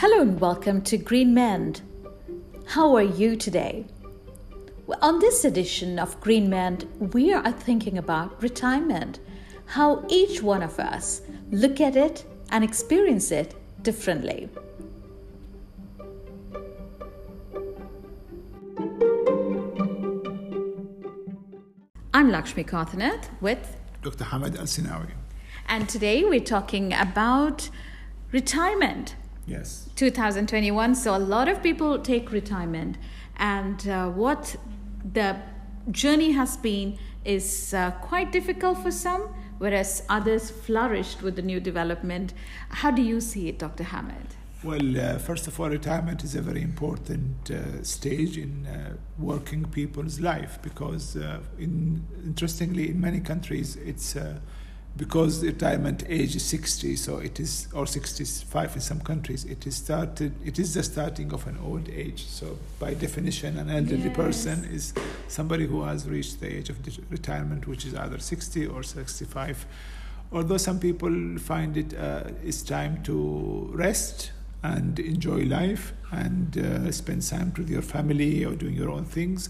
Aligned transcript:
Hello 0.00 0.22
and 0.22 0.40
welcome 0.40 0.80
to 0.80 0.96
Green 0.96 1.34
Mend. 1.34 1.82
How 2.68 2.96
are 2.96 3.02
you 3.02 3.36
today? 3.36 3.84
Well, 4.86 4.98
on 5.02 5.18
this 5.18 5.44
edition 5.44 5.98
of 5.98 6.18
Green 6.22 6.48
Mend, 6.48 6.88
we 7.12 7.34
are 7.34 7.52
thinking 7.52 7.98
about 7.98 8.42
retirement, 8.42 9.20
how 9.66 10.02
each 10.08 10.42
one 10.42 10.62
of 10.62 10.80
us 10.80 11.20
look 11.50 11.82
at 11.82 11.96
it 11.96 12.24
and 12.48 12.64
experience 12.64 13.30
it 13.30 13.54
differently. 13.82 14.48
I'm 22.14 22.30
Lakshmi 22.30 22.64
Kathanath 22.64 23.28
with 23.42 23.76
Dr. 24.00 24.24
Hamad 24.24 24.58
Al 24.58 24.64
Sinawi. 24.64 25.10
And 25.68 25.90
today 25.90 26.24
we're 26.24 26.40
talking 26.40 26.94
about 26.94 27.68
retirement. 28.32 29.14
Yes. 29.50 29.88
2021. 29.96 30.94
So 30.94 31.16
a 31.16 31.18
lot 31.18 31.48
of 31.48 31.62
people 31.62 31.98
take 31.98 32.30
retirement, 32.30 32.96
and 33.36 33.86
uh, 33.88 34.08
what 34.08 34.56
the 35.12 35.36
journey 35.90 36.30
has 36.32 36.56
been 36.56 36.98
is 37.24 37.74
uh, 37.74 37.90
quite 38.02 38.30
difficult 38.30 38.78
for 38.78 38.92
some, 38.92 39.22
whereas 39.58 40.04
others 40.08 40.50
flourished 40.50 41.22
with 41.22 41.34
the 41.34 41.42
new 41.42 41.58
development. 41.58 42.32
How 42.68 42.90
do 42.92 43.02
you 43.02 43.20
see 43.20 43.48
it, 43.48 43.58
Dr. 43.58 43.84
Hamid? 43.84 44.36
Well, 44.62 45.00
uh, 45.00 45.18
first 45.18 45.46
of 45.46 45.58
all, 45.58 45.70
retirement 45.70 46.22
is 46.22 46.34
a 46.34 46.42
very 46.42 46.62
important 46.62 47.50
uh, 47.50 47.82
stage 47.82 48.36
in 48.36 48.66
uh, 48.66 48.96
working 49.18 49.64
people's 49.64 50.20
life 50.20 50.58
because, 50.62 51.16
uh, 51.16 51.40
in, 51.58 52.06
interestingly, 52.24 52.90
in 52.90 53.00
many 53.00 53.20
countries, 53.20 53.76
it's 53.76 54.16
because 54.96 55.44
retirement 55.44 56.02
age 56.08 56.36
is 56.36 56.44
60 56.44 56.96
so 56.96 57.18
it 57.18 57.38
is 57.38 57.68
or 57.72 57.86
65 57.86 58.74
in 58.74 58.80
some 58.80 59.00
countries 59.00 59.44
it 59.44 59.66
is 59.66 59.76
started 59.76 60.34
it 60.44 60.58
is 60.58 60.74
the 60.74 60.82
starting 60.82 61.32
of 61.32 61.46
an 61.46 61.58
old 61.64 61.88
age 61.88 62.26
so 62.26 62.58
by 62.78 62.92
definition 62.94 63.56
an 63.58 63.70
elderly 63.70 64.04
yes. 64.04 64.16
person 64.16 64.64
is 64.64 64.92
somebody 65.28 65.66
who 65.66 65.82
has 65.82 66.08
reached 66.08 66.40
the 66.40 66.56
age 66.56 66.68
of 66.70 66.76
retirement 67.10 67.66
which 67.68 67.84
is 67.86 67.94
either 67.94 68.18
60 68.18 68.66
or 68.66 68.82
65 68.82 69.66
although 70.32 70.56
some 70.56 70.80
people 70.80 71.38
find 71.38 71.76
it 71.76 71.96
uh, 71.96 72.24
it's 72.44 72.62
time 72.62 73.02
to 73.04 73.70
rest 73.72 74.32
and 74.62 74.98
enjoy 74.98 75.44
life 75.44 75.92
and 76.12 76.58
uh, 76.58 76.90
spend 76.92 77.22
time 77.22 77.52
with 77.56 77.70
your 77.70 77.82
family 77.82 78.44
or 78.44 78.54
doing 78.54 78.74
your 78.74 78.90
own 78.90 79.04
things 79.04 79.48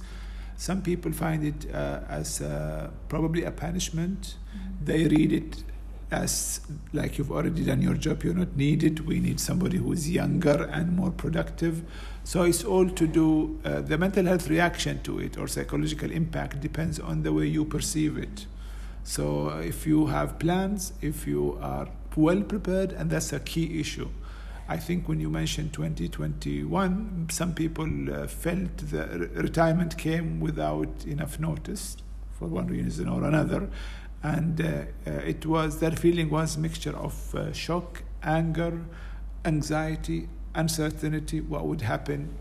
some 0.61 0.83
people 0.83 1.11
find 1.11 1.42
it 1.42 1.75
uh, 1.75 2.00
as 2.11 2.42
uh, 2.42 2.91
probably 3.08 3.44
a 3.44 3.50
punishment. 3.50 4.20
Mm-hmm. 4.20 4.84
They 4.84 5.05
read 5.08 5.33
it 5.33 5.64
as 6.11 6.61
like 6.92 7.16
you've 7.16 7.33
already 7.33 7.64
done 7.64 7.80
your 7.80 7.94
job, 7.94 8.22
you're 8.25 8.34
not 8.34 8.55
needed. 8.56 9.06
We 9.06 9.20
need 9.20 9.41
somebody 9.41 9.78
who 9.78 9.91
is 9.94 10.11
younger 10.11 10.69
and 10.70 10.94
more 10.94 11.12
productive. 11.12 11.83
So 12.25 12.42
it's 12.42 12.62
all 12.62 12.91
to 12.91 13.06
do, 13.06 13.58
uh, 13.64 13.81
the 13.81 13.97
mental 13.97 14.27
health 14.27 14.50
reaction 14.50 15.03
to 15.05 15.19
it 15.19 15.38
or 15.38 15.48
psychological 15.48 16.11
impact 16.11 16.61
depends 16.61 17.00
on 17.00 17.22
the 17.22 17.33
way 17.33 17.47
you 17.47 17.64
perceive 17.64 18.19
it. 18.19 18.44
So 19.03 19.48
if 19.61 19.86
you 19.86 20.08
have 20.08 20.38
plans, 20.38 20.92
if 21.00 21.27
you 21.27 21.58
are 21.62 21.88
well 22.16 22.42
prepared, 22.42 22.92
and 22.92 23.08
that's 23.08 23.33
a 23.33 23.41
key 23.41 23.81
issue. 23.81 24.11
I 24.70 24.76
think 24.76 25.08
when 25.08 25.18
you 25.18 25.28
mentioned 25.28 25.72
2021, 25.72 27.26
some 27.32 27.54
people 27.54 27.88
uh, 28.08 28.28
felt 28.28 28.76
the 28.76 29.28
retirement 29.34 29.98
came 29.98 30.38
without 30.38 31.04
enough 31.06 31.40
notice 31.40 31.96
for 32.38 32.46
one 32.46 32.68
reason 32.68 33.08
or 33.08 33.24
another. 33.24 33.68
And 34.22 34.60
uh, 34.60 34.84
uh, 35.08 35.10
it 35.26 35.44
was, 35.44 35.80
their 35.80 35.91
feeling 35.91 36.30
was 36.30 36.54
a 36.54 36.60
mixture 36.60 36.96
of 36.96 37.34
uh, 37.34 37.52
shock, 37.52 38.04
anger, 38.22 38.80
anxiety, 39.44 40.28
uncertainty, 40.54 41.41
what 41.41 41.66
would 41.66 41.80
happen 41.80 42.32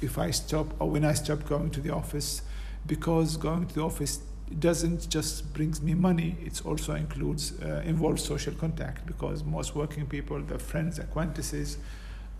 if 0.00 0.18
I 0.18 0.30
stop 0.30 0.80
or 0.80 0.88
when 0.88 1.04
I 1.04 1.14
stop 1.14 1.48
going 1.48 1.70
to 1.70 1.80
the 1.80 1.92
office, 1.92 2.42
because 2.86 3.36
going 3.36 3.66
to 3.66 3.74
the 3.74 3.82
office 3.82 4.20
doesn't 4.60 5.08
just 5.08 5.52
brings 5.54 5.80
me 5.80 5.94
money 5.94 6.36
it 6.44 6.64
also 6.64 6.94
includes 6.94 7.52
uh, 7.62 7.82
involves 7.84 8.24
social 8.24 8.54
contact 8.54 9.06
because 9.06 9.44
most 9.44 9.74
working 9.74 10.06
people 10.06 10.40
their 10.40 10.58
friends 10.58 10.98
acquaintances 10.98 11.78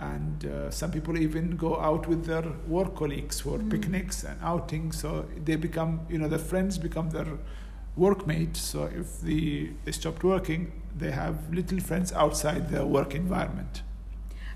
and 0.01 0.47
uh, 0.47 0.71
some 0.71 0.91
people 0.91 1.17
even 1.17 1.57
go 1.57 1.79
out 1.81 2.09
with 2.09 2.25
their 2.25 2.45
work 2.67 2.95
colleagues 2.97 3.41
for 3.41 3.59
mm. 3.59 3.71
picnics 3.71 4.25
and 4.25 4.39
outings 4.43 5.01
so 5.01 5.27
they 5.45 5.57
become 5.57 6.01
you 6.09 6.19
know 6.19 6.29
their 6.29 6.39
friends 6.39 6.79
become 6.79 7.11
their 7.11 7.27
workmates 7.97 8.61
so 8.61 8.85
if 8.85 9.21
the, 9.21 9.71
they 9.85 9.93
stopped 9.93 10.25
working 10.25 10.73
they 10.97 11.11
have 11.11 11.53
little 11.53 11.79
friends 11.79 12.13
outside 12.13 12.69
their 12.71 12.87
work 12.87 13.15
environment 13.15 13.83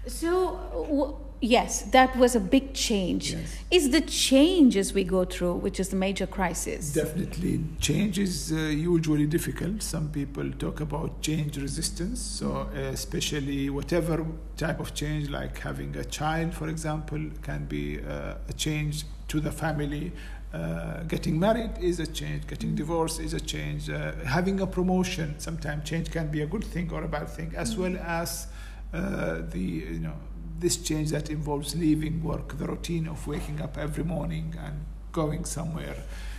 so 0.06 0.58
w- 0.72 1.16
yes, 1.40 1.82
that 1.82 2.16
was 2.16 2.34
a 2.34 2.40
big 2.40 2.74
change. 2.74 3.32
Yes. 3.32 3.56
Is 3.70 3.90
the 3.90 4.00
change 4.00 4.76
as 4.76 4.92
we 4.92 5.04
go 5.04 5.24
through, 5.24 5.54
which 5.54 5.78
is 5.80 5.88
the 5.90 5.96
major 5.96 6.26
crisis? 6.26 6.92
Definitely. 6.92 7.64
Change 7.80 8.18
is 8.18 8.52
uh, 8.52 8.56
usually 8.56 9.26
difficult. 9.26 9.82
Some 9.82 10.08
people 10.10 10.50
talk 10.52 10.80
about 10.80 11.20
change 11.22 11.56
resistance. 11.58 12.20
So, 12.20 12.68
uh, 12.74 12.78
especially 12.92 13.70
whatever 13.70 14.24
type 14.56 14.80
of 14.80 14.94
change, 14.94 15.28
like 15.28 15.58
having 15.58 15.96
a 15.96 16.04
child, 16.04 16.54
for 16.54 16.68
example, 16.68 17.20
can 17.42 17.66
be 17.66 18.00
uh, 18.00 18.34
a 18.48 18.52
change 18.52 19.04
to 19.28 19.40
the 19.40 19.52
family. 19.52 20.12
Uh, 20.54 21.02
getting 21.02 21.38
married 21.38 21.72
is 21.80 22.00
a 22.00 22.06
change. 22.06 22.46
Getting 22.46 22.74
divorced 22.74 23.20
is 23.20 23.34
a 23.34 23.40
change. 23.40 23.90
Uh, 23.90 24.12
having 24.24 24.60
a 24.60 24.66
promotion, 24.66 25.34
sometimes 25.38 25.88
change 25.88 26.10
can 26.10 26.28
be 26.28 26.42
a 26.42 26.46
good 26.46 26.64
thing 26.64 26.90
or 26.92 27.02
a 27.02 27.08
bad 27.08 27.28
thing, 27.28 27.52
as 27.56 27.72
mm-hmm. 27.72 27.82
well 27.82 27.96
as 28.06 28.46
uh, 28.94 29.42
the 29.50 29.58
you 29.58 29.98
know 29.98 30.14
this 30.58 30.76
change 30.76 31.10
that 31.10 31.30
involves 31.30 31.76
leaving 31.76 32.22
work, 32.22 32.58
the 32.58 32.66
routine 32.66 33.06
of 33.06 33.26
waking 33.26 33.60
up 33.60 33.76
every 33.76 34.04
morning 34.04 34.54
and 34.64 34.84
going 35.12 35.44
somewhere. 35.44 35.96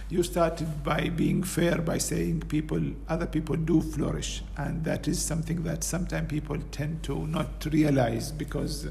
You 0.09 0.23
started 0.23 0.83
by 0.83 1.09
being 1.09 1.43
fair 1.43 1.79
by 1.79 1.97
saying 1.97 2.41
people, 2.41 2.81
other 3.09 3.25
people 3.25 3.57
do 3.57 3.81
flourish, 3.81 4.41
and 4.55 4.83
that 4.85 5.07
is 5.07 5.21
something 5.21 5.63
that 5.63 5.83
sometimes 5.83 6.29
people 6.29 6.57
tend 6.71 7.03
to 7.03 7.27
not 7.27 7.67
realize 7.71 8.31
because 8.31 8.87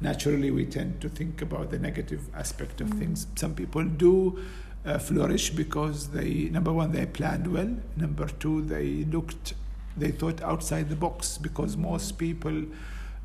naturally 0.00 0.50
we 0.50 0.64
tend 0.64 1.00
to 1.02 1.08
think 1.08 1.42
about 1.42 1.70
the 1.70 1.78
negative 1.78 2.22
aspect 2.34 2.80
of 2.80 2.88
mm. 2.88 2.98
things. 2.98 3.26
Some 3.36 3.54
people 3.54 3.84
do 3.84 4.42
uh, 4.86 4.98
flourish 4.98 5.50
because 5.50 6.08
they, 6.08 6.48
number 6.50 6.72
one, 6.72 6.92
they 6.92 7.04
planned 7.04 7.52
well. 7.52 7.76
Number 7.96 8.26
two, 8.26 8.62
they 8.62 9.04
looked, 9.04 9.54
they 9.96 10.10
thought 10.10 10.40
outside 10.42 10.88
the 10.88 10.96
box 10.96 11.36
because 11.36 11.76
most 11.76 12.16
people, 12.16 12.64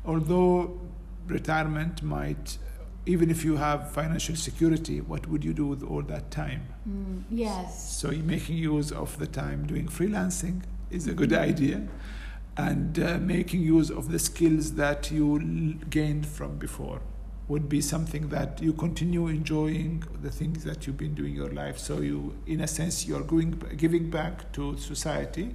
although 0.04 0.78
retirement 1.32 2.02
might 2.02 2.58
even 3.04 3.30
if 3.30 3.44
you 3.44 3.56
have 3.56 3.90
financial 3.90 4.36
security, 4.36 5.00
what 5.00 5.26
would 5.26 5.42
you 5.44 5.52
do 5.52 5.66
with 5.66 5.82
all 5.82 6.02
that 6.02 6.30
time? 6.30 6.68
Mm, 6.88 7.24
yes. 7.30 7.98
So 8.00 8.10
making 8.10 8.56
use 8.58 8.92
of 8.92 9.18
the 9.18 9.26
time 9.26 9.66
doing 9.66 9.88
freelancing 9.88 10.62
is 10.90 11.08
a 11.08 11.12
good 11.12 11.32
idea, 11.32 11.88
and 12.56 12.98
uh, 12.98 13.18
making 13.18 13.62
use 13.62 13.90
of 13.90 14.12
the 14.12 14.18
skills 14.18 14.74
that 14.74 15.10
you 15.10 15.38
gained 15.90 16.26
from 16.26 16.58
before 16.58 17.00
would 17.48 17.68
be 17.68 17.80
something 17.80 18.28
that 18.28 18.62
you 18.62 18.72
continue 18.72 19.26
enjoying 19.26 20.04
the 20.22 20.30
things 20.30 20.62
that 20.62 20.86
you've 20.86 20.96
been 20.96 21.14
doing 21.14 21.34
your 21.34 21.50
life. 21.50 21.76
So 21.78 22.00
you, 22.00 22.36
in 22.46 22.60
a 22.60 22.68
sense, 22.68 23.06
you're 23.06 23.22
going 23.22 23.60
giving 23.76 24.10
back 24.10 24.52
to 24.52 24.76
society 24.78 25.54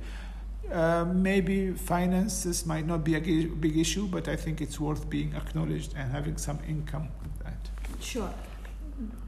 uh, 0.71 1.05
maybe 1.05 1.71
finances 1.71 2.65
might 2.65 2.85
not 2.85 3.03
be 3.03 3.15
a 3.15 3.19
big 3.19 3.77
issue, 3.77 4.07
but 4.07 4.27
I 4.27 4.35
think 4.35 4.61
it's 4.61 4.79
worth 4.79 5.09
being 5.09 5.33
acknowledged 5.35 5.93
and 5.95 6.11
having 6.11 6.37
some 6.37 6.59
income 6.67 7.09
with 7.21 7.43
that. 7.43 7.69
Sure. 7.99 8.33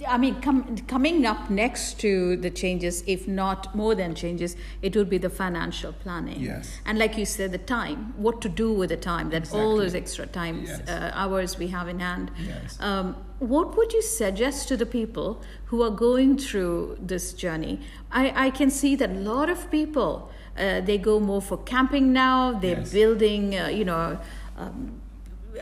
I 0.07 0.17
mean, 0.17 0.41
com- 0.41 0.77
coming 0.88 1.27
up 1.27 1.51
next 1.51 2.00
to 2.00 2.35
the 2.38 2.50
changes, 2.50 3.03
if 3.05 3.27
not 3.27 3.75
more 3.75 3.94
than 3.94 4.16
changes, 4.16 4.55
it 4.81 4.95
would 4.95 5.09
be 5.09 5.19
the 5.19 5.29
financial 5.29 5.94
planning. 5.94 6.39
Yes. 6.39 6.79
And 6.85 6.97
like 6.97 7.17
you 7.17 7.25
said, 7.25 7.51
the 7.51 7.59
time, 7.59 8.13
what 8.17 8.41
to 8.41 8.50
do 8.50 8.74
with 8.74 8.89
the 8.89 8.97
time, 8.97 9.30
that 9.30 9.44
exactly. 9.44 9.62
all 9.62 9.77
those 9.77 9.94
extra 9.94 10.25
times, 10.25 10.69
yes. 10.69 10.89
uh, 10.89 11.12
hours 11.13 11.59
we 11.59 11.68
have 11.68 11.88
in 11.88 12.00
hand. 12.00 12.31
Yes. 12.47 12.77
Um, 12.80 13.15
what 13.38 13.77
would 13.77 13.94
you 13.94 14.01
suggest 14.01 14.68
to 14.69 14.77
the 14.77 14.88
people 14.88 15.41
who 15.65 15.83
are 15.83 15.91
going 15.91 16.39
through 16.39 16.97
this 17.00 17.33
journey? 17.33 17.80
I, 18.12 18.47
I 18.47 18.50
can 18.50 18.71
see 18.71 18.95
that 18.95 19.12
a 19.12 19.13
lot 19.13 19.50
of 19.50 19.69
people 19.69 20.31
uh, 20.59 20.81
they 20.81 20.97
go 20.97 21.19
more 21.19 21.41
for 21.41 21.57
camping 21.57 22.13
now. 22.13 22.59
They're 22.59 22.79
yes. 22.79 22.91
building, 22.91 23.57
uh, 23.57 23.67
you 23.67 23.85
know. 23.85 24.19
Um, 24.57 25.01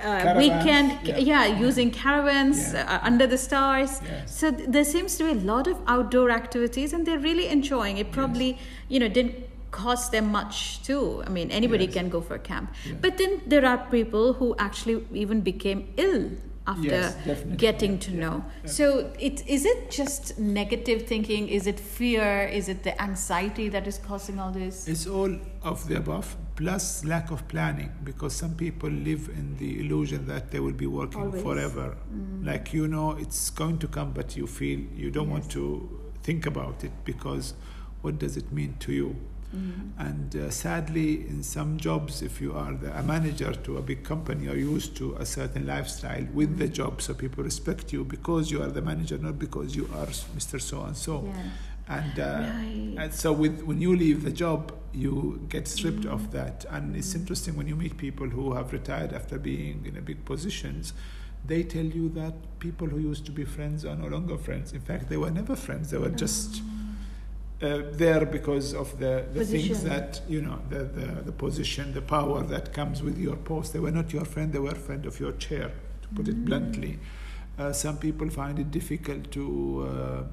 uh, 0.02 0.36
weekend, 0.38 1.00
yeah. 1.04 1.18
yeah, 1.18 1.46
using 1.46 1.90
caravans 1.90 2.74
yeah. 2.74 3.00
uh, 3.02 3.08
under 3.08 3.26
the 3.26 3.38
stars. 3.38 4.00
Yes. 4.04 4.38
So 4.40 4.52
th- 4.52 4.70
there 4.70 4.84
seems 4.84 5.18
to 5.18 5.24
be 5.24 5.32
a 5.32 5.42
lot 5.54 5.68
of 5.68 5.78
outdoor 5.88 6.30
activities, 6.30 6.94
and 6.94 7.06
they're 7.06 7.20
really 7.20 7.48
enjoying 7.48 7.98
it. 7.98 8.12
Probably, 8.12 8.52
yes. 8.52 8.60
you 8.90 9.00
know, 9.00 9.08
didn't 9.08 9.36
cost 9.72 10.12
them 10.12 10.32
much 10.32 10.84
too. 10.84 11.24
I 11.26 11.30
mean, 11.30 11.52
anybody 11.52 11.86
yes. 11.86 11.94
can 11.94 12.10
go 12.10 12.22
for 12.22 12.36
a 12.36 12.40
camp. 12.40 12.74
But 13.02 13.18
then 13.18 13.42
there 13.48 13.66
are 13.66 13.78
people 13.90 14.34
who 14.34 14.56
actually 14.58 15.06
even 15.14 15.42
became 15.42 15.94
ill 15.98 16.32
after 16.68 16.84
Yes, 16.84 17.16
getting 17.56 17.98
to 18.00 18.12
know. 18.14 18.44
yeah. 18.64 18.70
So, 18.70 19.12
it 19.20 19.48
is 19.48 19.66
it 19.66 19.90
just 19.90 20.38
negative 20.38 21.08
thinking? 21.08 21.48
Is 21.48 21.66
it 21.66 21.80
fear? 21.80 22.44
Is 22.60 22.68
it 22.70 22.84
the 22.84 23.02
anxiety 23.02 23.70
that 23.70 23.88
is 23.88 23.98
causing 23.98 24.38
all 24.40 24.52
this? 24.52 24.88
It's 24.88 25.08
all 25.08 25.34
of 25.64 25.88
the 25.88 25.96
above, 25.98 26.36
plus 26.56 27.06
lack 27.06 27.32
of 27.32 27.48
planning, 27.48 27.92
because 28.04 28.34
some 28.36 28.56
people 28.56 28.90
live 28.90 29.30
in 29.30 29.56
the 29.58 29.80
illusion 29.80 30.28
that 30.28 30.52
they 30.52 30.60
will 30.60 30.74
be 30.74 30.88
working 30.88 31.22
Always. 31.22 31.42
forever. 31.42 31.96
Mm. 32.14 32.46
Like 32.46 32.74
you 32.74 32.88
know, 32.88 33.12
it's 33.18 33.50
going 33.50 33.78
to 33.80 33.88
come, 33.88 34.12
but 34.12 34.36
you 34.36 34.46
feel 34.48 34.80
you 34.96 35.10
don't 35.10 35.30
want 35.30 35.50
to 35.52 35.90
think 36.24 36.46
about 36.46 36.84
it 36.84 36.92
because 37.06 37.54
what 38.02 38.20
does 38.20 38.36
it 38.38 38.52
mean 38.52 38.76
to 38.80 38.92
you? 38.92 39.16
And 39.98 40.36
uh, 40.36 40.50
sadly, 40.52 41.28
in 41.28 41.42
some 41.42 41.78
jobs, 41.78 42.22
if 42.22 42.42
you 42.42 42.54
are 42.54 42.74
the, 42.74 42.98
a 43.00 43.02
manager 43.02 43.54
to 43.54 43.78
a 43.78 43.82
big 43.82 44.04
company, 44.04 44.46
you're 44.46 44.56
used 44.58 44.96
to 44.98 45.16
a 45.16 45.26
certain 45.26 45.66
lifestyle 45.66 46.26
with 46.34 46.58
the 46.58 46.68
job, 46.68 47.02
so 47.02 47.14
people 47.14 47.44
respect 47.44 47.92
you 47.94 48.04
because 48.04 48.52
you 48.52 48.62
are 48.62 48.68
the 48.68 48.82
manager, 48.82 49.18
not 49.18 49.40
because 49.40 49.76
you 49.76 49.90
are 49.96 50.08
Mr. 50.08 50.62
So 50.62 50.84
and 50.84 50.96
so. 50.98 51.34
And, 51.88 52.20
uh, 52.20 52.24
Right. 52.54 52.96
and 52.98 53.14
so 53.14 53.32
with, 53.32 53.62
when 53.62 53.80
you 53.82 53.96
leave 53.96 54.24
the 54.24 54.32
job, 54.32 54.74
you 54.94 55.46
get 55.48 55.68
stripped 55.68 56.06
of 56.06 56.32
that. 56.32 56.66
And 56.70 56.96
it's 56.96 57.16
interesting 57.16 57.56
when 57.56 57.68
you 57.68 57.76
meet 57.78 57.98
people 57.98 58.28
who 58.28 58.54
have 58.54 58.74
retired 58.74 59.14
after 59.14 59.38
being 59.40 59.86
in 59.86 59.96
a 59.98 60.02
big 60.02 60.26
positions, 60.26 60.92
they 61.46 61.64
tell 61.64 61.86
you 61.86 62.10
that 62.10 62.34
people 62.60 62.88
who 62.88 63.00
used 63.00 63.26
to 63.28 63.32
be 63.32 63.46
friends 63.46 63.86
are 63.86 63.96
no 63.96 64.08
longer 64.08 64.38
friends. 64.38 64.74
In 64.74 64.82
fact, 64.82 65.08
they 65.08 65.16
were 65.18 65.32
never 65.32 65.56
friends. 65.56 65.92
They 65.92 65.98
were 65.98 66.10
just 66.10 66.62
uh, 67.62 67.82
there 67.92 68.26
because 68.26 68.74
of 68.74 69.00
the, 69.00 69.26
the 69.34 69.44
things 69.46 69.84
that, 69.84 70.22
you 70.28 70.42
know, 70.42 70.60
the, 70.70 70.84
the, 70.84 71.22
the 71.24 71.32
position, 71.32 71.94
the 71.94 72.02
power 72.02 72.44
that 72.44 72.72
comes 72.74 73.02
with 73.02 73.18
your 73.18 73.36
post. 73.36 73.74
They 73.74 73.80
were 73.80 73.92
not 73.92 74.14
your 74.14 74.26
friend, 74.26 74.54
they 74.54 74.60
were 74.60 74.72
a 74.72 74.76
friend 74.76 75.06
of 75.06 75.20
your 75.20 75.32
chair, 75.34 75.72
to 76.04 76.08
put 76.16 76.28
it 76.28 76.46
bluntly. 76.46 77.00
Uh, 77.58 77.74
some 77.74 77.98
people 77.98 78.30
find 78.30 78.60
it 78.60 78.70
difficult 78.70 79.32
to 79.32 79.90
uh, 79.90 80.24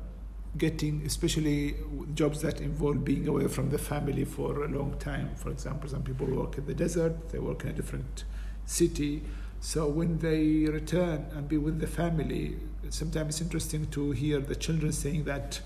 getting, 0.58 1.02
especially 1.06 1.76
jobs 2.14 2.42
that 2.42 2.60
involve 2.60 3.04
being 3.04 3.26
away 3.26 3.48
from 3.48 3.70
the 3.70 3.78
family 3.78 4.24
for 4.24 4.64
a 4.64 4.68
long 4.68 4.94
time. 4.98 5.34
For 5.36 5.50
example, 5.50 5.88
some 5.88 6.02
people 6.02 6.26
work 6.26 6.58
in 6.58 6.66
the 6.66 6.74
desert, 6.74 7.30
they 7.30 7.38
work 7.38 7.64
in 7.64 7.70
a 7.70 7.72
different 7.72 8.24
city. 8.66 9.22
So 9.60 9.88
when 9.88 10.18
they 10.18 10.66
return 10.70 11.24
and 11.32 11.48
be 11.48 11.56
with 11.56 11.80
the 11.80 11.86
family, 11.86 12.58
sometimes 12.90 13.36
it's 13.36 13.40
interesting 13.40 13.86
to 13.92 14.10
hear 14.10 14.40
the 14.40 14.54
children 14.54 14.92
saying 14.92 15.24
that 15.24 15.60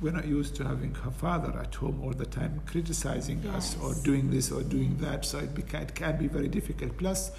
we're 0.00 0.12
not 0.12 0.26
used 0.26 0.54
to 0.56 0.64
having 0.64 0.94
her 0.94 1.10
father 1.10 1.52
at 1.58 1.74
home 1.74 2.00
all 2.02 2.12
the 2.12 2.26
time 2.26 2.60
criticizing 2.66 3.44
us 3.48 3.76
or 3.82 3.94
doing 4.02 4.30
this 4.30 4.50
or 4.50 4.62
doing 4.62 4.96
that. 4.98 5.24
So 5.24 5.38
it, 5.38 5.54
beca- 5.54 5.82
it 5.82 5.94
can 5.94 6.16
be 6.16 6.26
very 6.26 6.48
difficult. 6.48 6.96
Plus, 6.96 7.32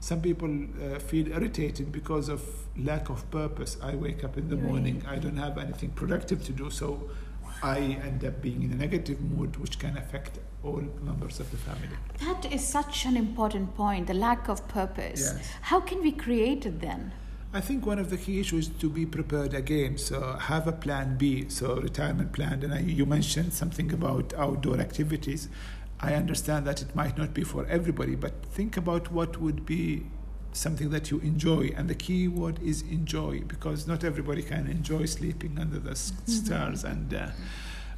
some 0.00 0.20
people 0.20 0.48
uh, 0.84 0.98
feel 1.00 1.26
irritated 1.32 1.90
because 1.90 2.28
of 2.28 2.42
lack 2.76 3.08
of 3.08 3.28
purpose. 3.30 3.76
I 3.82 3.94
wake 3.96 4.22
up 4.22 4.36
in 4.36 4.48
the 4.48 4.56
Right. 4.56 4.64
morning, 4.70 5.02
I 5.08 5.16
don't 5.16 5.36
have 5.38 5.58
anything 5.58 5.90
productive 5.90 6.44
to 6.44 6.52
do, 6.52 6.70
so 6.70 7.10
I 7.62 7.78
end 7.78 8.24
up 8.24 8.40
being 8.42 8.62
in 8.62 8.72
a 8.72 8.76
negative 8.76 9.20
mood, 9.20 9.56
which 9.56 9.78
can 9.78 9.96
affect 9.96 10.38
all 10.62 10.82
members 11.02 11.40
of 11.40 11.50
the 11.50 11.56
family. 11.56 11.88
That 12.20 12.52
is 12.52 12.66
such 12.66 13.06
an 13.06 13.16
important 13.16 13.74
point 13.74 14.06
the 14.06 14.14
lack 14.14 14.48
of 14.48 14.66
purpose. 14.68 15.20
Yes. 15.34 15.48
How 15.62 15.80
can 15.80 16.00
we 16.02 16.12
create 16.12 16.66
it 16.66 16.80
then? 16.80 17.12
I 17.54 17.60
think 17.60 17.86
one 17.86 18.00
of 18.00 18.10
the 18.10 18.16
key 18.16 18.40
issues 18.40 18.68
is 18.68 18.74
to 18.80 18.90
be 18.90 19.06
prepared 19.06 19.54
again. 19.54 19.96
So 19.96 20.32
have 20.36 20.66
a 20.66 20.72
plan 20.72 21.16
B, 21.16 21.48
so 21.48 21.76
retirement 21.76 22.32
plan. 22.32 22.62
And 22.64 22.74
I, 22.74 22.80
you 22.80 23.06
mentioned 23.06 23.52
something 23.52 23.92
about 23.92 24.34
outdoor 24.34 24.78
activities. 24.80 25.48
I 26.00 26.14
understand 26.14 26.66
that 26.66 26.82
it 26.82 26.94
might 26.96 27.16
not 27.16 27.32
be 27.32 27.44
for 27.44 27.64
everybody, 27.66 28.16
but 28.16 28.32
think 28.46 28.76
about 28.76 29.12
what 29.12 29.40
would 29.40 29.64
be 29.64 30.04
something 30.52 30.90
that 30.90 31.10
you 31.12 31.20
enjoy. 31.20 31.72
And 31.76 31.88
the 31.88 31.94
key 31.94 32.26
word 32.26 32.58
is 32.60 32.82
enjoy, 32.82 33.40
because 33.46 33.86
not 33.86 34.02
everybody 34.02 34.42
can 34.42 34.66
enjoy 34.66 35.06
sleeping 35.06 35.56
under 35.58 35.78
the 35.78 35.92
s- 35.92 36.12
stars 36.26 36.82
and. 36.84 37.14
Uh, 37.14 37.28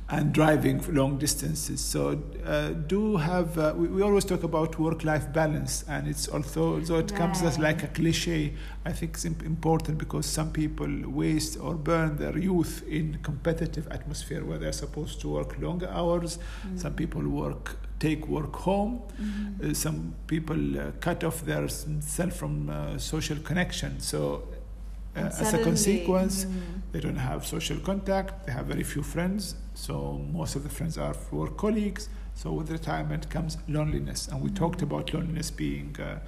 and 0.09 0.33
driving 0.33 0.81
long 0.95 1.19
distances. 1.19 1.81
So 1.81 2.23
uh, 2.45 2.69
do 2.69 3.17
have. 3.17 3.59
Uh, 3.59 3.75
we, 3.77 3.89
we 3.89 4.03
always 4.03 4.25
talk 4.25 4.45
about 4.45 4.79
work-life 4.79 5.33
balance, 5.33 5.85
and 5.89 6.07
it's 6.07 6.29
although 6.29 6.75
although 6.75 6.99
it 6.99 7.15
comes 7.15 7.43
as 7.43 7.59
like 7.59 7.83
a 7.83 7.89
cliche, 7.89 8.55
I 8.85 8.93
think 8.93 9.15
it's 9.15 9.25
important 9.25 9.99
because 9.99 10.27
some 10.27 10.53
people 10.53 10.89
waste 11.07 11.59
or 11.59 11.75
burn 11.75 12.17
their 12.17 12.39
youth 12.39 12.85
in 12.89 13.19
competitive 13.23 13.89
atmosphere 13.91 14.45
where 14.45 14.59
they're 14.59 14.73
supposed 14.73 15.21
to 15.23 15.29
work 15.29 15.59
longer 15.59 15.89
hours. 15.89 16.39
Some 16.77 16.95
people 16.95 17.23
work 17.29 17.77
take 17.99 18.29
work 18.29 18.55
home. 18.55 19.03
Uh, 19.65 19.73
some 19.75 20.15
people 20.27 20.79
uh, 20.79 20.93
cut 21.01 21.25
off 21.25 21.45
their 21.45 21.67
self 21.69 22.35
from 22.35 22.71
uh, 22.71 22.99
social 22.99 23.39
connection. 23.39 23.99
So. 24.01 24.49
Uh, 25.17 25.21
as 25.41 25.55
a 25.55 25.59
consequence, 25.65 26.45
Mm. 26.45 26.53
they 26.93 27.01
don't 27.01 27.17
have 27.31 27.47
social 27.47 27.79
contact, 27.79 28.47
they 28.47 28.53
have 28.53 28.67
very 28.67 28.85
few 28.85 29.03
friends, 29.03 29.55
so 29.75 30.21
most 30.33 30.57
of 30.57 30.63
the 30.63 30.69
friends 30.69 30.99
are 30.99 31.15
for 31.15 31.49
colleagues. 31.49 32.09
So 32.35 32.53
with 32.53 32.71
retirement 32.71 33.31
comes 33.31 33.57
loneliness, 33.67 34.29
and 34.29 34.43
we 34.43 34.51
talked 34.51 34.83
about 34.83 35.15
loneliness 35.15 35.51
being 35.51 35.97
uh, 35.99 36.19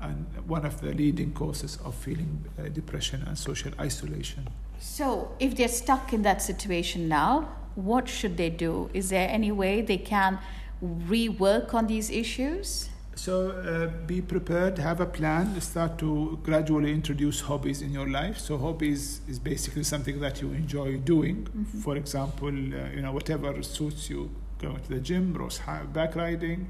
and 0.00 0.26
one 0.46 0.64
of 0.66 0.80
the 0.80 0.92
leading 0.92 1.32
causes 1.32 1.78
of 1.84 1.94
feeling 1.94 2.44
uh, 2.58 2.68
depression 2.68 3.22
and 3.26 3.36
social 3.36 3.72
isolation. 3.80 4.46
So, 4.78 5.34
if 5.40 5.56
they're 5.56 5.68
stuck 5.68 6.12
in 6.12 6.22
that 6.22 6.42
situation 6.42 7.08
now, 7.08 7.48
what 7.74 8.06
should 8.08 8.36
they 8.36 8.50
do? 8.50 8.90
Is 8.92 9.08
there 9.08 9.28
any 9.28 9.50
way 9.50 9.80
they 9.80 9.96
can 9.96 10.38
rework 10.82 11.72
on 11.74 11.86
these 11.86 12.10
issues? 12.10 12.90
So 13.16 13.50
uh, 13.50 13.86
be 14.06 14.20
prepared, 14.20 14.76
have 14.78 15.00
a 15.00 15.06
plan, 15.06 15.58
start 15.62 15.98
to 15.98 16.38
gradually 16.42 16.92
introduce 16.92 17.40
hobbies 17.40 17.80
in 17.80 17.90
your 17.90 18.06
life. 18.06 18.38
So 18.38 18.58
hobbies 18.58 19.22
is 19.26 19.38
basically 19.38 19.84
something 19.84 20.20
that 20.20 20.42
you 20.42 20.52
enjoy 20.52 20.98
doing. 20.98 21.48
For 21.82 21.96
example, 21.96 22.48
uh, 22.48 22.90
you 22.94 23.00
know 23.00 23.12
whatever 23.12 23.62
suits 23.62 24.10
you, 24.10 24.30
going 24.58 24.80
to 24.80 24.88
the 24.90 25.00
gym, 25.00 25.34
horse 25.34 25.60
back 25.94 26.14
riding, 26.14 26.68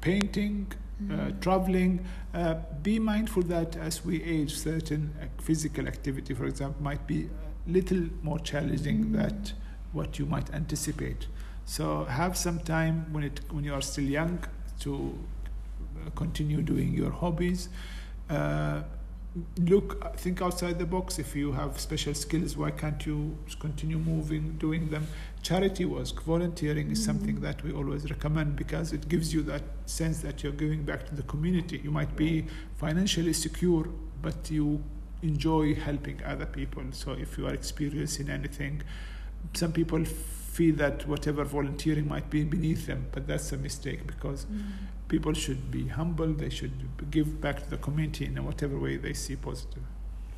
painting, 0.00 0.72
uh, 1.12 1.30
traveling. 1.40 2.04
Uh, 2.34 2.56
be 2.82 2.98
mindful 2.98 3.44
that 3.44 3.76
as 3.76 4.04
we 4.04 4.20
age, 4.24 4.56
certain 4.56 5.14
physical 5.40 5.86
activity, 5.86 6.34
for 6.34 6.46
example, 6.46 6.82
might 6.82 7.06
be 7.06 7.30
a 7.68 7.70
little 7.70 8.08
more 8.22 8.40
challenging 8.40 9.12
than 9.12 9.44
what 9.92 10.18
you 10.18 10.26
might 10.26 10.52
anticipate. 10.52 11.28
So 11.66 12.04
have 12.04 12.36
some 12.36 12.58
time 12.58 13.12
when 13.12 13.22
it 13.22 13.40
when 13.52 13.62
you 13.62 13.72
are 13.72 13.82
still 13.82 14.04
young 14.04 14.40
to 14.80 15.16
continue 16.14 16.62
doing 16.62 16.92
your 16.94 17.10
hobbies. 17.10 17.68
Uh, 18.28 18.82
look, 19.58 20.16
think 20.16 20.40
outside 20.40 20.78
the 20.78 20.86
box. 20.86 21.18
If 21.18 21.34
you 21.34 21.52
have 21.52 21.78
special 21.80 22.14
skills, 22.14 22.56
why 22.56 22.70
can't 22.70 23.04
you 23.04 23.36
continue 23.58 23.98
moving, 23.98 24.56
doing 24.58 24.90
them? 24.90 25.06
Charity 25.42 25.84
work, 25.84 26.22
volunteering 26.22 26.90
is 26.90 27.04
something 27.04 27.40
that 27.40 27.62
we 27.62 27.72
always 27.72 28.10
recommend 28.10 28.56
because 28.56 28.92
it 28.92 29.08
gives 29.08 29.34
you 29.34 29.42
that 29.42 29.62
sense 29.86 30.20
that 30.20 30.42
you're 30.42 30.52
giving 30.52 30.84
back 30.84 31.06
to 31.06 31.14
the 31.14 31.22
community. 31.22 31.80
You 31.82 31.90
might 31.90 32.16
be 32.16 32.46
financially 32.76 33.32
secure, 33.32 33.88
but 34.22 34.50
you 34.50 34.82
enjoy 35.22 35.74
helping 35.74 36.22
other 36.24 36.46
people. 36.46 36.84
So 36.92 37.12
if 37.12 37.36
you 37.38 37.46
are 37.46 37.54
experiencing 37.54 38.28
anything, 38.28 38.82
some 39.52 39.72
people 39.72 40.04
feel 40.04 40.74
that 40.76 41.06
whatever 41.08 41.44
volunteering 41.44 42.08
might 42.08 42.30
be 42.30 42.44
beneath 42.44 42.86
them, 42.86 43.06
but 43.12 43.26
that's 43.26 43.52
a 43.52 43.56
mistake 43.56 44.06
because 44.06 44.46
people 45.08 45.32
should 45.32 45.70
be 45.70 45.88
humble, 45.88 46.32
they 46.32 46.48
should 46.50 46.72
give 47.10 47.40
back 47.40 47.62
to 47.64 47.70
the 47.70 47.76
community 47.78 48.26
in 48.26 48.42
whatever 48.44 48.78
way 48.78 48.96
they 48.96 49.12
see 49.12 49.36
positive. 49.36 49.82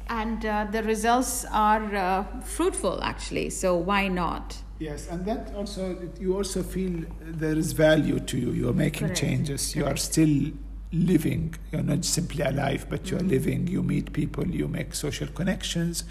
And 0.08 0.44
uh, 0.46 0.66
the 0.70 0.82
results 0.84 1.44
are 1.52 1.94
uh, 1.94 2.24
fruitful, 2.40 3.02
actually. 3.02 3.50
So, 3.50 3.76
why 3.76 4.06
not? 4.08 4.56
Yes, 4.78 5.08
and 5.08 5.24
that 5.26 5.52
also, 5.54 5.96
you 6.20 6.36
also 6.36 6.62
feel 6.62 7.02
there 7.20 7.56
is 7.56 7.72
value 7.72 8.20
to 8.20 8.38
you. 8.38 8.52
You're 8.52 8.72
making 8.72 9.08
Correct. 9.08 9.20
changes. 9.20 9.74
You 9.74 9.84
are 9.84 9.96
still 9.96 10.52
living. 10.92 11.54
You're 11.72 11.82
not 11.82 12.04
simply 12.04 12.44
alive, 12.44 12.86
but 12.88 13.10
you're 13.10 13.20
Mhm. 13.20 13.28
living. 13.30 13.66
You 13.66 13.82
meet 13.82 14.12
people, 14.12 14.46
you 14.46 14.68
make 14.68 14.94
social 14.94 15.26
connections, 15.28 16.04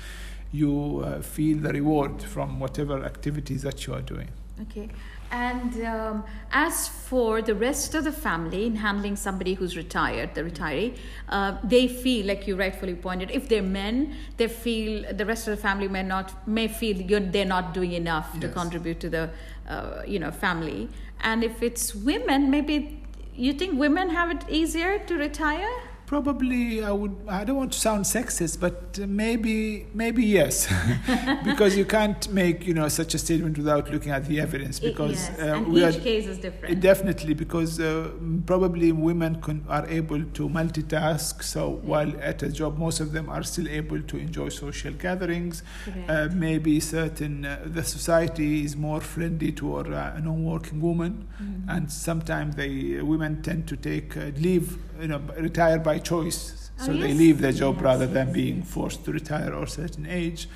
you 0.56 1.04
uh, 1.06 1.22
feel 1.22 1.58
the 1.58 1.74
reward 1.74 2.22
from 2.22 2.60
whatever 2.60 3.04
activities 3.04 3.62
that 3.64 3.86
you 3.86 3.94
are 3.94 4.02
doing. 4.02 4.30
Okay. 4.62 4.90
And 5.32 5.84
um, 5.86 6.24
as 6.52 6.88
for 6.88 7.42
the 7.42 7.56
rest 7.56 7.94
of 7.96 8.04
the 8.06 8.12
family 8.12 8.66
in 8.68 8.76
handling 8.76 9.16
somebody 9.16 9.54
who's 9.56 9.76
retired, 9.76 10.34
the 10.34 10.44
retiree, 10.44 10.98
uh, 11.28 11.58
they 11.64 11.88
feel, 11.88 12.28
like 12.28 12.48
you 12.48 12.56
rightfully 12.56 12.96
pointed, 12.96 13.32
if 13.32 13.50
they're 13.50 13.62
men, 13.62 14.16
they 14.38 14.48
feel 14.48 15.14
the 15.14 15.26
rest 15.26 15.48
of 15.48 15.56
the 15.56 15.62
family 15.62 15.88
may 15.88 16.04
not 16.04 16.48
may 16.48 16.68
feel 16.68 16.96
you're, 16.96 17.20
they're 17.20 17.44
not 17.44 17.74
doing 17.74 17.94
enough 17.94 18.40
to 18.40 18.48
contribute 18.48 19.00
to 19.02 19.10
the 19.10 19.30
uh, 19.68 20.04
you 20.06 20.20
know 20.20 20.32
family. 20.32 20.90
And 21.22 21.44
if 21.44 21.62
it's 21.62 21.94
women, 21.96 22.50
maybe 22.50 23.02
you 23.36 23.54
think 23.54 23.78
women 23.78 24.12
have 24.12 24.32
it 24.32 24.46
easier 24.48 25.00
to 25.00 25.16
retire. 25.16 25.74
Probably, 26.08 26.84
I 26.84 26.92
would. 26.92 27.16
I 27.28 27.44
don't 27.44 27.58
want 27.58 27.74
to 27.74 27.80
sound 27.80 28.06
sexist, 28.06 28.60
but 28.60 29.00
maybe, 29.00 29.88
maybe 29.92 30.24
yes, 30.24 30.72
because 31.44 31.76
you 31.76 31.84
can't 31.84 32.30
make 32.32 32.68
you 32.68 32.76
know 32.76 32.88
such 32.90 33.16
a 33.16 33.18
statement 33.18 33.58
without 33.58 33.92
looking 33.92 34.12
at 34.12 34.26
the 34.26 34.40
evidence. 34.40 34.80
Because 34.80 35.30
yes. 35.30 35.40
uh, 35.40 35.56
and 35.56 35.76
each 35.76 35.84
are, 35.84 36.00
case 36.00 36.28
is 36.28 36.38
different. 36.38 36.80
Definitely, 36.80 37.34
because 37.34 37.80
uh, 37.80 38.12
probably 38.46 38.92
women 38.92 39.42
can, 39.42 39.66
are 39.68 39.88
able 39.88 40.24
to 40.24 40.48
multitask. 40.48 41.42
So 41.42 41.70
yeah. 41.70 41.90
while 41.90 42.14
at 42.22 42.44
a 42.44 42.50
job, 42.50 42.78
most 42.78 43.00
of 43.00 43.12
them 43.12 43.28
are 43.28 43.42
still 43.42 43.68
able 43.68 44.02
to 44.04 44.18
enjoy 44.18 44.50
social 44.50 44.94
gatherings. 44.94 45.64
Uh, 46.08 46.30
maybe 46.32 46.80
certain 46.80 47.46
uh, 47.46 47.64
the 47.66 47.84
society 47.84 48.64
is 48.64 48.76
more 48.76 49.02
friendly 49.02 49.52
toward 49.52 49.92
uh, 49.92 50.14
a 50.16 50.22
non-working 50.22 50.80
woman, 50.80 51.28
mm-hmm. 51.42 51.68
and 51.68 51.92
sometimes 51.92 52.56
they 52.56 53.02
women 53.02 53.42
tend 53.42 53.68
to 53.68 53.76
take 53.76 54.16
leave, 54.38 54.78
you 55.02 55.08
know, 55.08 55.22
retire 55.40 55.80
by 55.80 55.95
by 55.96 56.00
choice. 56.04 56.72
So 56.78 56.92
oh, 56.92 56.96
yes. 56.96 57.04
they 57.04 57.14
leave 57.14 57.40
their 57.40 57.54
job 57.54 57.76
yes, 57.76 57.84
rather 57.84 58.08
than 58.08 58.34
being 58.34 58.62
forced 58.62 59.06
to 59.06 59.12
retire 59.12 59.54
or 59.54 59.64
a 59.64 59.68
certain 59.68 60.06
age. 60.06 60.48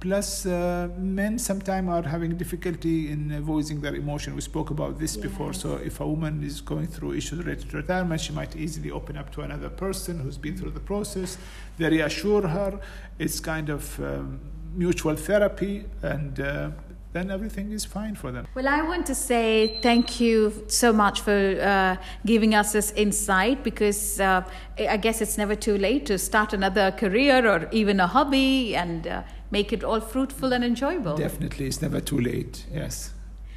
Plus, 0.00 0.46
uh, 0.46 0.88
men 0.98 1.38
sometimes 1.38 1.88
are 1.88 2.02
having 2.02 2.36
difficulty 2.36 3.08
in 3.12 3.40
voicing 3.40 3.80
their 3.80 3.94
emotion. 3.94 4.34
We 4.34 4.40
spoke 4.40 4.70
about 4.70 4.98
this 4.98 5.14
yes. 5.14 5.22
before. 5.22 5.52
So, 5.52 5.76
if 5.76 6.00
a 6.00 6.06
woman 6.06 6.42
is 6.42 6.60
going 6.60 6.88
through 6.88 7.12
issues 7.12 7.38
related 7.38 7.70
to 7.70 7.76
retirement, 7.76 8.20
she 8.20 8.32
might 8.32 8.56
easily 8.56 8.90
open 8.90 9.16
up 9.16 9.30
to 9.34 9.42
another 9.42 9.68
person 9.68 10.18
who's 10.18 10.38
been 10.38 10.56
through 10.56 10.72
the 10.72 10.80
process. 10.92 11.38
They 11.78 11.88
reassure 11.88 12.48
her. 12.48 12.80
It's 13.20 13.38
kind 13.38 13.68
of 13.70 14.00
um, 14.00 14.40
mutual 14.74 15.14
therapy, 15.14 15.84
and 16.02 16.40
uh, 16.40 16.70
then 17.12 17.30
everything 17.30 17.72
is 17.72 17.84
fine 17.84 18.14
for 18.14 18.32
them. 18.32 18.46
Well, 18.54 18.68
I 18.68 18.82
want 18.82 19.06
to 19.06 19.14
say 19.14 19.78
thank 19.82 20.18
you 20.20 20.64
so 20.68 20.92
much 20.92 21.20
for 21.20 21.60
uh, 21.60 21.96
giving 22.24 22.54
us 22.54 22.72
this 22.72 22.90
insight 22.92 23.62
because 23.62 24.18
uh, 24.18 24.42
I 24.78 24.96
guess 24.96 25.20
it's 25.20 25.36
never 25.36 25.54
too 25.54 25.76
late 25.76 26.06
to 26.06 26.18
start 26.18 26.52
another 26.52 26.90
career 26.92 27.46
or 27.46 27.68
even 27.70 28.00
a 28.00 28.06
hobby 28.06 28.74
and 28.74 29.06
uh, 29.06 29.22
make 29.50 29.72
it 29.72 29.84
all 29.84 30.00
fruitful 30.00 30.52
and 30.52 30.64
enjoyable. 30.64 31.16
Definitely, 31.16 31.66
it's 31.66 31.82
never 31.82 32.00
too 32.00 32.18
late, 32.18 32.64
yes. 32.72 33.12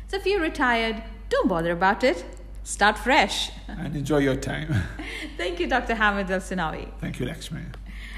So 0.08 0.18
if 0.18 0.26
you're 0.26 0.42
retired, 0.42 1.02
don't 1.30 1.48
bother 1.48 1.72
about 1.72 2.04
it. 2.04 2.26
Start 2.64 2.98
fresh. 2.98 3.52
And 3.68 3.96
enjoy 3.96 4.20
your 4.20 4.36
time. 4.36 4.74
thank 5.38 5.60
you, 5.60 5.68
Dr. 5.68 5.96
Hamid 5.96 6.30
Al 6.32 6.40
Sinawi. 6.40 6.88
Thank 7.00 7.20
you, 7.20 7.26
Lakshmi. 7.26 7.62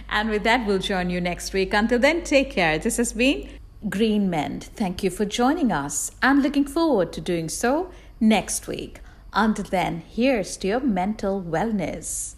And 0.10 0.30
with 0.30 0.44
that, 0.44 0.66
we'll 0.66 0.80
join 0.80 1.10
you 1.10 1.20
next 1.20 1.54
week. 1.54 1.74
Until 1.74 2.00
then, 2.00 2.24
take 2.24 2.52
care. 2.52 2.80
This 2.80 2.98
has 2.98 3.14
been 3.14 3.50
Green 3.90 4.28
Mend. 4.28 4.64
Thank 4.64 5.04
you 5.04 5.12
for 5.12 5.24
joining 5.24 5.72
us 5.72 6.10
and 6.22 6.42
looking 6.42 6.66
forward 6.66 7.14
to 7.14 7.22
doing 7.22 7.48
so 7.48 7.92
next 8.20 8.68
week. 8.68 9.02
Until 9.34 9.66
then, 9.66 10.02
here's 10.10 10.58
to 10.58 10.68
your 10.68 10.80
mental 10.80 11.42
wellness. 11.42 12.37